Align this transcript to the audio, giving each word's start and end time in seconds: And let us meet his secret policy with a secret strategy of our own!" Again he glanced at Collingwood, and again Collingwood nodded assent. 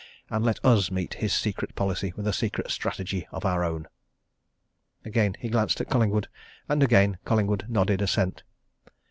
And 0.31 0.43
let 0.43 0.57
us 0.65 0.89
meet 0.89 1.13
his 1.13 1.31
secret 1.31 1.75
policy 1.75 2.11
with 2.17 2.25
a 2.25 2.33
secret 2.33 2.71
strategy 2.71 3.27
of 3.31 3.45
our 3.45 3.63
own!" 3.63 3.87
Again 5.05 5.35
he 5.37 5.47
glanced 5.47 5.79
at 5.79 5.91
Collingwood, 5.91 6.27
and 6.67 6.81
again 6.81 7.19
Collingwood 7.23 7.65
nodded 7.69 8.01
assent. 8.01 8.41